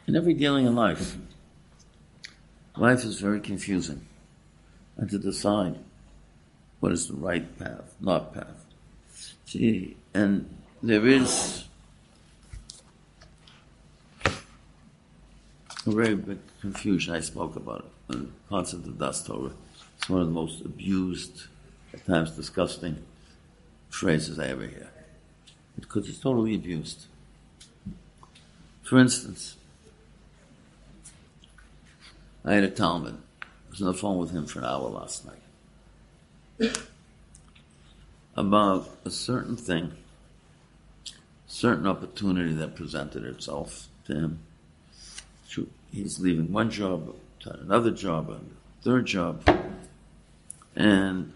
in 0.08 0.16
every 0.16 0.32
dealing 0.32 0.66
in 0.66 0.74
life, 0.74 1.18
life 2.76 3.04
is 3.04 3.20
very 3.20 3.40
confusing. 3.40 4.06
And 4.96 5.08
to 5.10 5.18
decide 5.18 5.78
what 6.80 6.92
is 6.92 7.08
the 7.08 7.14
right 7.14 7.58
path, 7.58 7.94
not 8.00 8.32
path. 8.32 8.64
See, 9.44 9.96
and 10.14 10.48
there 10.82 11.06
is 11.06 11.64
a 15.86 15.90
very 15.90 16.16
big 16.16 16.38
confusion. 16.60 17.14
I 17.14 17.20
spoke 17.20 17.54
about 17.54 17.80
it. 17.80 18.12
The 18.12 18.26
concept 18.48 18.86
of 18.86 18.98
Das 18.98 19.22
Torah. 19.24 19.52
It's 19.98 20.08
one 20.08 20.22
of 20.22 20.26
the 20.26 20.32
most 20.32 20.62
abused, 20.62 21.44
at 21.92 22.06
times 22.06 22.30
disgusting 22.30 23.02
phrases 23.90 24.38
I 24.38 24.46
ever 24.46 24.66
hear. 24.66 24.90
Because 25.78 26.08
it's 26.08 26.18
totally 26.18 26.54
abused. 26.54 27.06
For 28.82 28.98
instance, 28.98 29.57
I 32.48 32.54
had 32.54 32.64
a 32.64 32.70
Talmud. 32.70 33.18
I 33.42 33.46
was 33.70 33.82
on 33.82 33.88
the 33.88 33.94
phone 33.94 34.16
with 34.16 34.30
him 34.30 34.46
for 34.46 34.60
an 34.60 34.64
hour 34.64 34.88
last 34.88 35.26
night. 35.26 36.78
About 38.34 38.88
a 39.04 39.10
certain 39.10 39.56
thing, 39.56 39.92
certain 41.46 41.86
opportunity 41.86 42.54
that 42.54 42.74
presented 42.74 43.24
itself 43.24 43.88
to 44.06 44.14
him 44.14 44.38
he's 45.92 46.18
leaving 46.20 46.52
one 46.52 46.70
job 46.70 47.14
another 47.44 47.90
job, 47.90 48.28
a 48.28 48.38
third 48.82 49.06
job, 49.06 49.42
and 50.76 51.32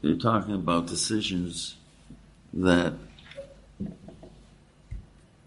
you're 0.00 0.16
talking 0.16 0.54
about 0.54 0.86
decisions 0.86 1.76
that 2.54 2.94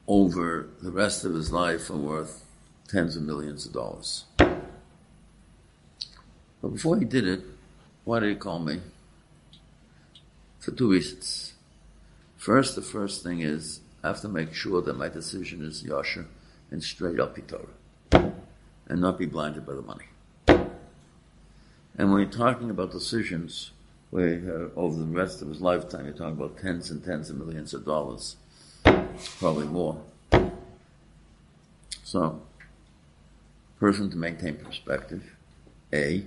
over 0.08 0.67
the 0.82 0.91
rest 0.91 1.25
of 1.25 1.34
his 1.34 1.51
life 1.51 1.89
are 1.89 1.97
worth 1.97 2.45
tens 2.87 3.15
of 3.15 3.23
millions 3.23 3.65
of 3.65 3.73
dollars. 3.73 4.25
But 4.37 4.59
before 6.69 6.97
he 6.97 7.05
did 7.05 7.27
it, 7.27 7.41
why 8.05 8.19
did 8.19 8.29
he 8.29 8.35
call 8.35 8.59
me? 8.59 8.79
For 10.59 10.71
two 10.71 10.91
reasons. 10.91 11.53
First, 12.37 12.75
the 12.75 12.81
first 12.81 13.23
thing 13.23 13.41
is 13.41 13.81
I 14.03 14.07
have 14.07 14.21
to 14.21 14.29
make 14.29 14.53
sure 14.53 14.81
that 14.81 14.97
my 14.97 15.09
decision 15.09 15.63
is 15.63 15.83
yasher 15.83 16.25
and 16.71 16.83
straight 16.83 17.19
up 17.19 17.37
Torah 17.47 18.33
and 18.87 19.01
not 19.01 19.17
be 19.17 19.25
blinded 19.25 19.65
by 19.65 19.73
the 19.73 19.81
money. 19.81 20.05
And 21.97 22.11
when 22.11 22.21
you're 22.21 22.29
talking 22.29 22.69
about 22.69 22.91
decisions 22.91 23.71
where 24.09 24.69
uh, 24.75 24.79
over 24.79 24.97
the 24.97 25.05
rest 25.05 25.41
of 25.41 25.47
his 25.47 25.61
lifetime, 25.61 26.05
you're 26.05 26.13
talking 26.13 26.33
about 26.33 26.57
tens 26.57 26.91
and 26.91 27.03
tens 27.03 27.29
of 27.29 27.37
millions 27.37 27.73
of 27.73 27.85
dollars, 27.85 28.35
probably 29.39 29.67
more. 29.67 29.99
So, 32.03 32.41
person 33.83 34.09
to 34.09 34.15
maintain 34.15 34.55
perspective, 34.55 35.35
A, 35.91 36.23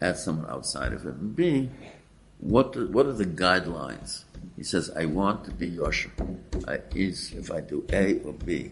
add 0.00 0.16
someone 0.16 0.50
outside 0.50 0.94
of 0.94 1.04
it, 1.04 1.14
and 1.14 1.36
B, 1.36 1.68
what, 2.38 2.72
the, 2.72 2.86
what 2.86 3.04
are 3.04 3.12
the 3.12 3.26
guidelines? 3.26 4.24
He 4.56 4.62
says, 4.62 4.90
I 4.96 5.04
want 5.04 5.44
to 5.44 5.50
be 5.50 5.70
Yosha. 5.70 6.08
I, 6.66 6.78
is 6.94 7.34
if 7.34 7.52
I 7.52 7.60
do 7.60 7.84
A 7.92 8.18
or 8.22 8.32
B, 8.32 8.70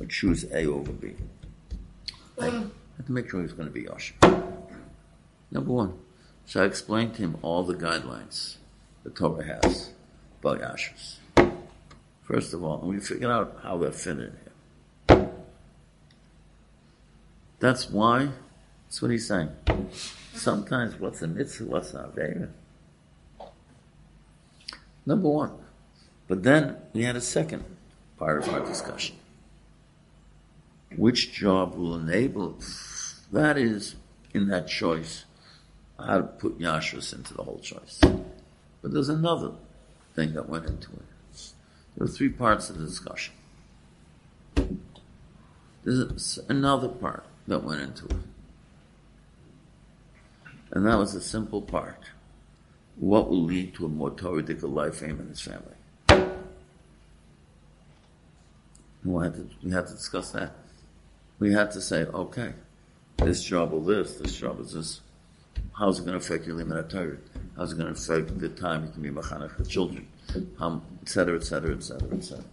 or 0.00 0.06
choose 0.06 0.44
A 0.54 0.64
over 0.64 0.90
B. 0.90 1.16
I 2.40 2.46
had 2.46 3.04
to 3.04 3.12
make 3.12 3.28
sure 3.28 3.40
he 3.40 3.44
was 3.44 3.52
going 3.52 3.68
to 3.68 3.74
be 3.74 3.82
Yasha. 3.82 4.14
Number 5.50 5.70
one. 5.70 5.98
So 6.46 6.62
I 6.62 6.64
explained 6.64 7.12
to 7.16 7.20
him 7.20 7.36
all 7.42 7.62
the 7.62 7.74
guidelines 7.74 8.56
the 9.04 9.10
Torah 9.10 9.44
has 9.44 9.90
about 10.40 10.62
Yashas. 10.62 11.16
First 12.22 12.54
of 12.54 12.64
all, 12.64 12.80
and 12.80 12.88
we 12.88 13.00
figured 13.00 13.30
out 13.30 13.58
how 13.62 13.76
they're 13.76 13.92
fitted. 13.92 14.47
That's 17.60 17.90
why, 17.90 18.30
that's 18.86 19.02
what 19.02 19.10
he's 19.10 19.26
saying. 19.26 19.50
Sometimes 20.34 20.98
what's 21.00 21.22
a 21.22 21.26
mitzvah, 21.26 21.64
what's 21.64 21.92
not 21.92 22.14
Avera. 22.14 22.50
Number 25.04 25.28
one. 25.28 25.52
But 26.28 26.42
then 26.42 26.76
we 26.92 27.04
had 27.04 27.16
a 27.16 27.20
second 27.20 27.64
part 28.18 28.42
of 28.42 28.52
our 28.52 28.60
discussion 28.60 29.16
which 30.96 31.32
job 31.32 31.74
will 31.74 31.94
enable 31.94 32.56
that 33.32 33.58
is 33.58 33.96
in 34.32 34.48
that 34.48 34.68
choice 34.68 35.24
how 35.98 36.18
to 36.18 36.22
put 36.22 36.58
yashas 36.58 37.12
into 37.14 37.34
the 37.34 37.42
whole 37.42 37.58
choice. 37.58 38.00
But 38.00 38.92
there's 38.92 39.08
another 39.08 39.52
thing 40.14 40.34
that 40.34 40.48
went 40.48 40.66
into 40.66 40.90
it. 40.92 41.52
There 41.96 42.04
are 42.04 42.10
three 42.10 42.28
parts 42.28 42.70
of 42.70 42.78
the 42.78 42.86
discussion. 42.86 43.34
There's 45.84 46.38
another 46.48 46.88
part 46.88 47.24
that 47.48 47.64
went 47.64 47.80
into 47.80 48.06
it. 48.06 48.16
And 50.70 50.86
that 50.86 50.96
was 50.96 51.14
a 51.14 51.20
simple 51.20 51.60
part. 51.60 52.04
What 52.96 53.28
will 53.28 53.42
lead 53.42 53.74
to 53.74 53.86
a 53.86 53.88
more 53.88 54.10
Torah 54.10 54.42
life 54.42 54.96
for 54.96 55.06
him 55.06 55.20
and 55.20 55.28
his 55.28 55.40
family? 55.40 55.74
We 59.04 59.24
had 59.24 59.34
to, 59.34 59.48
we 59.62 59.70
had 59.70 59.86
to 59.86 59.94
discuss 59.94 60.32
that 60.32 60.52
we 61.38 61.52
had 61.52 61.70
to 61.72 61.80
say, 61.80 62.04
okay, 62.04 62.52
this 63.18 63.42
job 63.42 63.72
will 63.72 63.80
this, 63.80 64.16
this 64.16 64.36
job 64.36 64.60
is 64.60 64.72
this. 64.72 65.00
How's 65.72 66.00
it 66.00 66.04
going 66.04 66.18
to 66.18 66.24
affect 66.24 66.46
your 66.46 66.56
limit 66.56 66.90
Torah? 66.90 67.18
How's 67.56 67.72
it 67.72 67.78
going 67.78 67.92
to 67.94 68.00
affect 68.00 68.38
the 68.38 68.48
time 68.48 68.84
you 68.84 68.90
can 68.90 69.02
be 69.02 69.10
machanech 69.10 69.56
for 69.56 69.64
children? 69.64 70.06
How, 70.58 70.82
et 71.02 71.08
cetera, 71.08 71.36
et 71.36 71.44
cetera, 71.44 71.74
et 71.74 71.82
cetera, 71.82 72.08
et 72.12 72.24
cetera. 72.24 72.44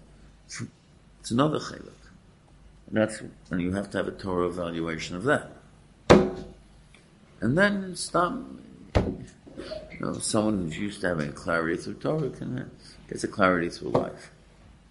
It's 1.19 1.31
another 1.31 1.60
chiluk. 1.60 1.91
And 2.88 2.98
that's, 2.98 3.21
and 3.50 3.62
you 3.62 3.71
have 3.74 3.89
to 3.91 3.98
have 3.98 4.08
a 4.08 4.12
Torah 4.12 4.48
evaluation 4.48 5.15
of 5.15 5.24
that. 5.24 5.52
And 7.41 7.58
then 7.58 7.95
stop, 7.95 8.34
you 8.95 10.00
know, 10.00 10.13
someone 10.13 10.60
who's 10.60 10.78
used 10.78 11.02
to 11.02 11.10
having 11.10 11.32
clarity 11.34 11.82
through 11.82 11.95
Torah 11.95 12.30
can 12.30 12.69
get 13.08 13.24
a 13.24 13.28
clarity 13.28 13.69
through 13.69 13.89
life. 13.89 14.32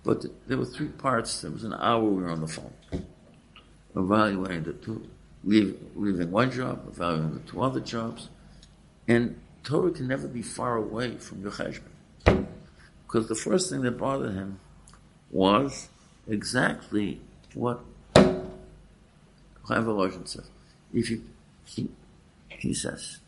But 0.02 0.26
there 0.46 0.58
were 0.58 0.66
three 0.66 0.88
parts. 0.88 1.40
There 1.40 1.50
was 1.50 1.64
an 1.64 1.74
hour 1.74 2.04
we 2.04 2.22
were 2.22 2.30
on 2.30 2.40
the 2.40 2.48
phone, 2.48 2.74
evaluating 3.96 4.64
the 4.64 4.74
two, 4.74 5.08
leave, 5.42 5.78
leaving 5.94 6.30
one 6.30 6.50
job, 6.50 6.86
evaluating 6.88 7.34
the 7.34 7.50
two 7.50 7.62
other 7.62 7.80
jobs, 7.80 8.28
and 9.08 9.40
Torah 9.62 9.90
can 9.90 10.06
never 10.08 10.28
be 10.28 10.42
far 10.42 10.76
away 10.76 11.16
from 11.16 11.40
your 11.40 11.50
cheshbon. 11.52 12.46
Because 13.06 13.28
the 13.28 13.34
first 13.34 13.70
thing 13.70 13.82
that 13.82 13.92
bothered 13.92 14.34
him 14.34 14.60
was 15.30 15.88
exactly 16.28 17.20
what 17.54 17.80
Chaim 19.66 20.26
says. 20.26 20.50
If 20.92 21.10
you, 21.10 21.22
he, 21.64 21.88
he 22.48 22.74
says, 22.74 23.18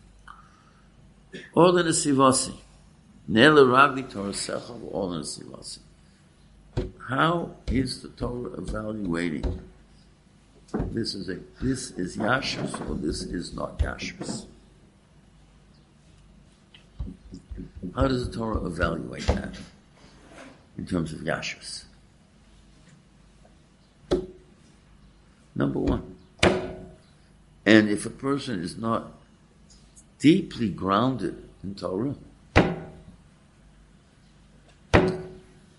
all 1.55 1.73
the 1.73 1.83
sivasi, 1.85 2.55
nele 3.29 3.65
ragli 3.65 4.11
Torah 4.11 4.31
sechel, 4.31 4.93
all 4.93 5.11
the 5.11 5.21
sivasi. 5.21 5.79
How 7.09 7.57
is 7.69 8.03
the 8.03 8.09
Torah 8.09 8.51
evaluating? 8.59 9.61
This 10.91 11.15
is 11.15 11.29
a 11.29 11.39
this 11.63 11.93
is 11.93 12.17
yashus 12.17 12.89
or 12.89 12.95
this 12.95 13.23
is 13.23 13.55
not 13.55 13.79
yashus. 13.79 14.47
How 17.95 18.09
does 18.09 18.29
the 18.29 18.37
Torah 18.37 18.65
evaluate 18.67 19.27
that 19.29 19.55
in 20.77 20.87
terms 20.87 21.13
of 21.13 21.21
yashus? 21.21 21.85
Number 25.57 25.79
one. 25.79 26.17
And 27.65 27.89
if 27.89 28.07
a 28.07 28.11
person 28.11 28.63
is 28.63 28.77
not 28.77 29.13
deeply 30.19 30.69
grounded 30.69 31.49
in 31.65 31.75
Torah, 31.75 32.15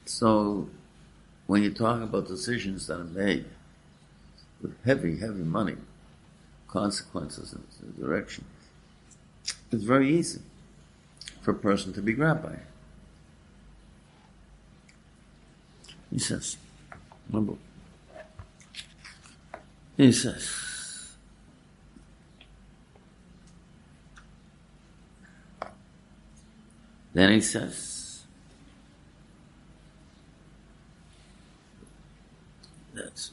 so 0.05 0.67
when 1.45 1.61
you 1.63 1.71
talk 1.71 2.01
about 2.01 2.27
decisions 2.27 2.87
that 2.87 2.99
are 2.99 3.03
made 3.03 3.45
with 4.61 4.75
heavy, 4.83 5.19
heavy 5.19 5.43
money, 5.43 5.77
consequences 6.67 7.53
and 7.53 7.97
direction, 7.99 8.43
it's 9.71 9.83
very 9.83 10.09
easy 10.09 10.41
for 11.41 11.51
a 11.51 11.55
person 11.55 11.93
to 11.93 12.01
be 12.01 12.13
grabbed 12.13 12.43
by 12.43 12.53
it. 12.53 12.65
He 16.11 16.19
says, 16.19 16.57
remember, 17.29 17.53
he 19.96 20.12
says, 20.12 20.48
then 27.14 27.33
he 27.33 27.40
says, 27.40 28.24
that's 32.94 33.33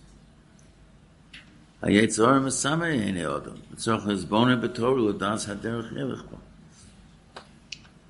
היצור 1.81 2.39
מסמא 2.39 2.83
עיני 2.83 3.25
אדם, 3.25 3.55
לצורך 3.71 4.03
חשבון 4.03 4.61
בתור 4.61 4.99
לדעת 4.99 5.39
הדרך 5.47 5.93
ערך 5.97 6.23
בו. 6.31 6.37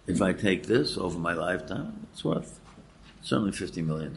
If 0.07 0.21
I 0.21 0.33
take 0.33 0.65
this 0.65 0.97
over 0.97 1.19
my 1.19 1.33
lifetime, 1.33 2.07
it's 2.11 2.25
worth 2.25 2.59
certainly 3.21 3.51
$50 3.51 3.85
million. 3.85 4.11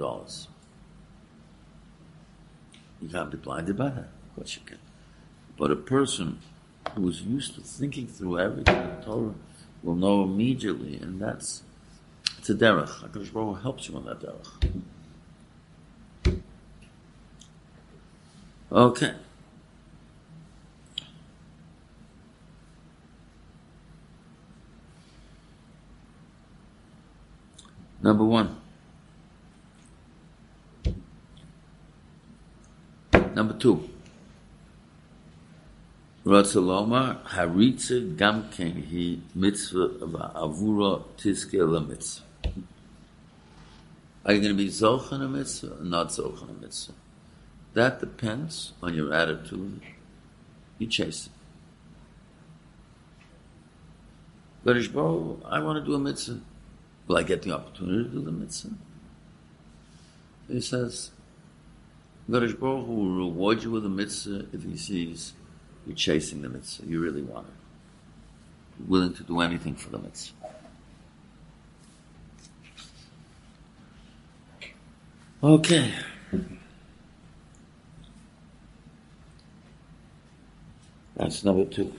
You 3.02 3.08
can't 3.10 3.30
be 3.30 3.36
blinded 3.36 3.76
by 3.76 3.90
that. 3.90 4.08
Course 4.37 4.55
you 4.55 4.61
can. 4.67 4.77
But 5.57 5.71
a 5.71 5.75
person 5.75 6.39
who 6.93 7.09
is 7.09 7.23
used 7.23 7.55
to 7.55 7.61
thinking 7.61 8.05
through 8.05 8.39
everything 8.39 8.75
in 8.75 9.03
Torah 9.03 9.33
will 9.81 9.95
know 9.95 10.21
immediately, 10.23 10.97
and 10.97 11.19
that's 11.19 11.63
it's 12.37 12.47
a 12.51 12.53
derech. 12.53 12.87
HaKadosh 12.87 13.33
Baruch 13.33 13.63
helps 13.63 13.89
you 13.89 13.95
on 13.95 14.05
that 14.05 14.19
derech. 14.19 14.83
Okay. 18.71 19.13
Number 28.03 28.23
one. 28.23 28.57
Number 33.33 33.55
two. 33.55 33.89
Ratzaloma 36.27 37.23
haritze 37.23 38.13
gamken 38.17 38.83
he 38.83 39.21
mitzvah 39.33 40.33
avura 40.35 41.01
tiske 41.17 41.53
la 41.53 41.79
mitzvah. 41.79 42.25
Are 44.25 44.33
you 44.33 44.41
going 44.41 44.57
to 44.57 44.61
be 44.61 44.67
zolchan 44.67 45.23
a 45.23 45.27
mitzvah 45.29 45.79
or 45.79 45.85
not 45.85 46.09
zolchan 46.09 46.49
a 46.49 46.61
mitzvah? 46.61 46.95
That 47.75 48.01
depends 48.01 48.73
on 48.83 48.93
your 48.93 49.13
attitude. 49.13 49.79
You 50.79 50.87
chase 50.87 51.27
it. 51.27 51.31
Garish 54.65 54.89
Baruch, 54.89 55.39
I 55.45 55.61
want 55.61 55.79
to 55.79 55.85
do 55.89 55.95
a 55.95 55.99
mitzvah. 55.99 56.41
Will 57.07 57.15
I 57.15 57.23
get 57.23 57.43
the 57.43 57.53
opportunity 57.53 58.03
to 58.03 58.09
do 58.09 58.21
the 58.21 58.33
mitzvah? 58.33 58.75
He 60.49 60.59
says, 60.59 61.11
Garish 62.29 62.55
Baruch 62.55 62.85
will 62.85 63.15
reward 63.15 63.63
you 63.63 63.71
with 63.71 63.85
a 63.85 63.89
mitzvah 63.89 64.47
if 64.51 64.63
he 64.63 64.75
sees 64.75 65.31
you're 65.87 65.95
chasing 65.95 66.41
the 66.41 66.49
mitzvah. 66.49 66.85
You 66.85 66.99
really 66.99 67.21
want 67.21 67.47
it. 67.47 67.53
You're 68.77 68.89
willing 68.89 69.13
to 69.13 69.23
do 69.23 69.39
anything 69.39 69.73
for 69.75 69.89
the 69.89 69.99
mitzvah. 69.99 70.35
Okay. 75.41 75.93
That's 81.15 81.45
number 81.45 81.63
two. 81.65 81.93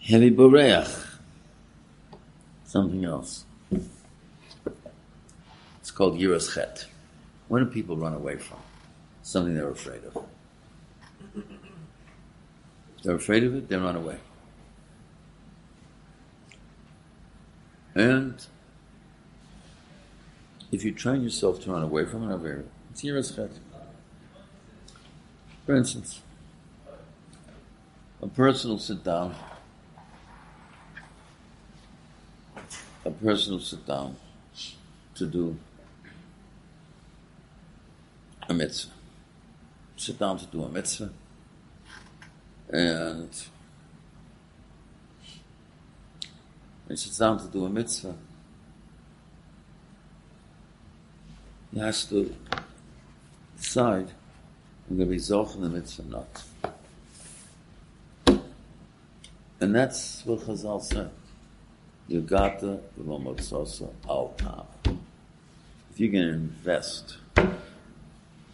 Heavy 0.00 0.30
Boreach. 0.30 1.13
Something 2.74 3.04
else. 3.04 3.44
It's 5.80 5.92
called 5.92 6.18
Yiras 6.18 6.52
Chet. 6.52 6.86
When 7.46 7.64
do 7.64 7.70
people 7.70 7.96
run 7.96 8.14
away 8.14 8.36
from? 8.36 8.58
Something 9.22 9.54
they're 9.54 9.70
afraid 9.70 10.00
of. 10.02 10.24
They're 13.04 13.14
afraid 13.14 13.44
of 13.44 13.54
it, 13.54 13.68
they 13.68 13.76
run 13.76 13.94
away. 13.94 14.18
And 17.94 18.44
if 20.72 20.84
you 20.84 20.90
train 20.90 21.22
yourself 21.22 21.60
to 21.62 21.70
run 21.70 21.84
away 21.84 22.04
from 22.06 22.28
an 22.28 22.44
it, 22.44 22.66
it's 22.90 23.02
Yiras 23.04 23.36
Chet. 23.36 23.52
For 25.64 25.76
instance, 25.76 26.22
a 28.20 28.26
person 28.26 28.70
will 28.70 28.80
sit 28.80 29.04
down 29.04 29.36
a 33.04 33.10
person 33.10 33.52
will 33.52 33.60
sit 33.60 33.86
down 33.86 34.16
to 35.14 35.26
do 35.26 35.56
a 38.48 38.54
mitzvah. 38.54 38.92
Sit 39.96 40.18
down 40.18 40.38
to 40.38 40.46
do 40.46 40.64
a 40.64 40.68
mitzvah. 40.68 41.10
And 42.70 43.30
when 46.86 46.90
he 46.90 46.96
sits 46.96 47.18
down 47.18 47.38
to 47.38 47.48
do 47.48 47.64
a 47.64 47.70
mitzvah, 47.70 48.16
he 51.72 51.80
has 51.80 52.04
to 52.06 52.34
decide 53.56 54.10
I'm 54.88 54.96
going 54.96 55.08
to 55.08 55.14
be 55.14 55.20
zoch 55.20 55.54
in 55.54 55.62
the 55.62 55.68
mitzvah 55.70 56.02
or 56.02 56.06
not. 56.06 56.42
And 59.60 59.74
that's 59.74 60.24
what 60.26 60.40
Chazal 60.40 60.82
said. 60.82 61.10
Yogata 62.10 62.80
v'lomotzosa 62.98 63.90
al. 64.08 64.34
If 65.90 66.00
you're 66.00 66.12
going 66.12 66.24
to 66.24 66.32
invest 66.32 67.18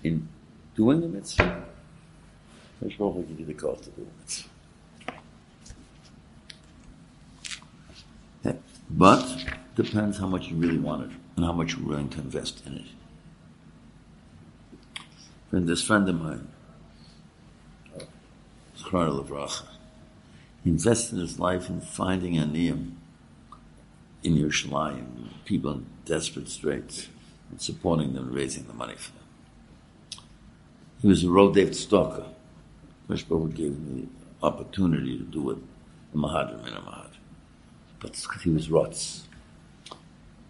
in 0.03 0.29
doing 0.75 1.01
the 1.01 1.09
mitzvah, 1.09 1.65
Hashem 2.83 2.99
will 2.99 3.23
give 3.23 3.41
you 3.41 3.47
the 3.47 3.55
cost 3.55 3.85
to 3.85 3.91
do 3.91 4.03
the 4.03 4.11
mitzvah. 4.23 4.49
But 8.91 9.47
depends 9.77 10.19
how 10.19 10.27
much 10.27 10.49
you 10.49 10.57
really 10.57 10.79
want 10.79 11.11
it 11.11 11.17
and 11.37 11.45
how 11.45 11.53
much 11.53 11.75
you're 11.77 11.87
willing 11.87 12.09
to 12.11 12.19
invest 12.19 12.67
in 12.67 12.77
it. 12.79 12.87
And 15.53 15.69
this 15.69 15.83
friend 15.83 16.09
of 16.09 16.21
mine, 16.21 16.49
Levracha. 18.77 19.67
He 20.65 20.71
invested 20.71 21.19
his 21.19 21.39
life 21.39 21.71
in 21.71 21.81
finding 21.81 22.37
a 22.37 22.43
niyam 22.43 22.97
in 24.23 24.37
Yerushalayim, 24.37 25.29
people 25.45 25.73
in 25.73 25.87
desperate 26.05 26.49
straits, 26.49 27.09
and 27.51 27.61
supporting 27.61 28.13
them, 28.13 28.33
raising 28.33 28.67
the 28.67 28.73
money 28.73 28.95
for 28.95 29.13
them. 29.13 29.21
He 31.03 31.09
was 31.09 31.25
a 31.25 31.31
road 31.31 31.55
David 31.55 31.75
Stalker. 31.75 32.27
Baruch 33.09 33.55
gave 33.55 33.73
him 33.73 34.09
the 34.43 34.47
opportunity 34.47 35.19
to 35.19 35.25
do 35.25 35.51
it, 35.51 35.59
the 36.13 36.19
Mahadrim 36.19 36.67
in 36.67 36.75
a 36.75 36.81
Mahad. 36.81 37.11
But 37.99 38.13
because 38.13 38.43
he 38.43 38.51
was 38.51 38.71
rots. 38.71 39.27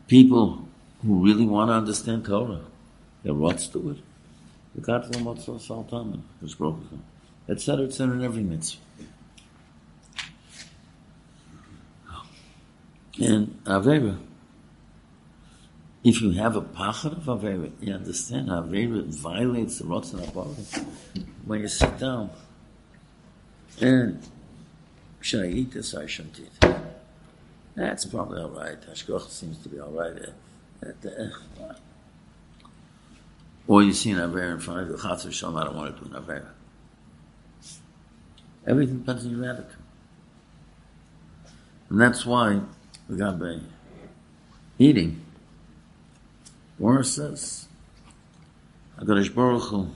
People 0.09 0.69
who 1.03 1.25
really 1.25 1.47
want 1.47 1.71
to 1.71 1.75
understand 1.75 2.25
Torah, 2.25 2.61
they're 3.23 3.33
rots 3.33 3.69
to 3.69 3.91
it. 3.91 3.99
The 4.75 4.81
God 4.81 5.13
from 5.13 5.25
what's 5.25 5.45
Sultan 5.45 6.23
was 6.43 6.55
broken. 6.55 7.03
Etc. 7.49 7.85
Etc. 7.85 8.15
in 8.15 8.25
every 8.25 8.43
mitzvah. 8.43 8.81
And 13.21 13.63
Avera, 13.65 14.19
if 16.03 16.23
you 16.23 16.31
have 16.31 16.57
a 16.57 16.63
pachad 16.63 17.13
of 17.13 17.25
Avera, 17.25 17.71
you 17.81 17.93
understand 17.93 18.49
Avera 18.49 19.05
violates 19.05 19.79
the 19.79 19.85
Rotzen 19.85 20.25
HaBaruch. 20.25 20.87
When 21.45 21.61
you 21.61 21.69
sit 21.69 21.99
down, 21.99 22.31
and 23.79 24.27
should 25.21 25.45
I 25.45 25.49
eat 25.49 25.73
this? 25.73 25.95
I 25.95 26.07
shouldn't 26.07 26.41
eat. 26.41 26.71
That's 27.75 28.07
probably 28.07 28.41
all 28.41 28.51
right. 28.51 28.81
Hashkoch 28.81 29.29
seems 29.29 29.59
to 29.59 29.69
be 29.69 29.79
all 29.79 29.91
right. 29.91 30.17
Eh, 30.83 31.29
or 33.67 33.83
you 33.83 33.93
see 33.93 34.13
an 34.13 34.19
Avera 34.19 34.53
in 34.53 34.61
front 34.61 34.81
of 34.81 34.89
you, 34.89 34.95
Chatzar 34.95 35.31
Shalom, 35.31 35.57
I 35.57 35.65
don't 35.65 35.77
want 35.77 35.95
to 35.95 36.05
do 36.05 36.15
an 36.15 36.23
Avera. 36.23 36.49
Everything 38.67 38.99
depends 39.01 39.27
on 39.27 39.31
your 39.31 39.51
attitude. 39.51 39.77
And 41.91 42.01
that's 42.01 42.25
why 42.25 42.61
Gabe 43.17 43.63
eating. 44.79 45.21
Gemara 46.79 47.05
says, 47.05 47.69
HaKadosh 48.99 49.35
Baruch 49.35 49.63
Hu, 49.65 49.91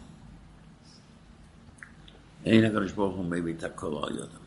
Ein 2.47 2.63
HaKadosh 2.63 2.95
Baruch 2.95 3.17
Hu 3.17 3.23
maybe 3.23 3.55
takol 3.55 4.03
al 4.03 4.11
yodam. 4.11 4.41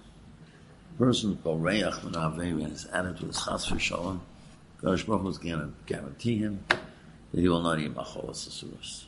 Person 1.00 1.38
called 1.44 1.64
Reach 1.64 1.84
Avevi 1.84 2.64
and 2.64 2.72
his 2.72 2.86
attitude 2.88 3.30
is 3.30 3.44
chas 3.44 3.68
v'shalom, 3.68 4.20
HaKadosh 4.82 5.08
Baruch 5.08 5.22
Hu 5.22 5.30
is 5.30 5.38
going 5.38 5.60
to 5.60 5.70
guarantee 5.86 6.38
him 6.38 6.64
that 6.70 7.42
he 7.42 7.50
will 7.50 7.62
not 7.62 7.80
eat 7.80 7.96
machol 7.96 8.30
asuras. 8.30 9.08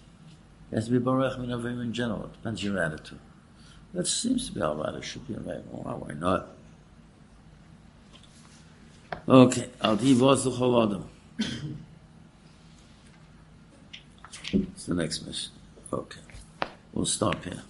He 0.69 0.75
has 0.75 0.85
to 0.85 0.91
be 0.91 0.99
Baruch 0.99 1.37
min 1.39 1.49
Avevi 1.49 1.81
in 1.81 1.93
general. 1.93 2.25
It 2.25 2.33
depends 2.33 2.65
on 2.65 2.73
your 2.73 2.83
attitude. 2.83 3.19
That 3.93 4.07
seems 4.07 4.47
to 4.47 4.53
be 4.53 4.61
all 4.61 4.75
right. 4.75 4.93
It 4.95 5.03
should 5.03 5.27
be 5.27 5.35
all 5.35 5.41
right. 5.41 5.63
Well, 5.71 5.99
why 5.99 6.13
not? 6.13 6.49
Okay, 9.28 9.68
Al 9.80 9.96
Tivos 9.96 10.44
L'chol 10.46 10.82
Adam. 10.84 11.04
It's 14.52 14.86
the 14.86 14.94
next 14.94 15.26
mission. 15.26 15.52
Okay, 15.92 16.20
we'll 16.92 17.06
stop 17.06 17.44
here. 17.44 17.62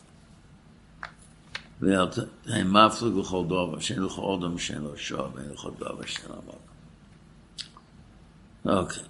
ואל 1.81 2.07
תהיה 2.43 2.65
מפלג 2.65 3.17
לכל 3.17 3.45
דבר, 3.47 3.81
שאין 3.81 4.03
לך 4.03 4.19
אודם 4.19 4.59
שאין 4.59 4.83
לו 4.83 4.97
שוע, 4.97 5.29
ואין 5.35 5.51
לך 5.51 5.67
דבר 5.79 6.07
שאין 6.07 6.29
לו 6.29 6.37
מקום. 6.37 6.59
Okay. 8.67 9.05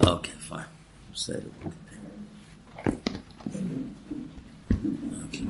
Okay, 0.00 0.36
fine. 0.48 0.64
Say 1.14 1.32
it. 1.32 1.52
Okay. 5.24 5.46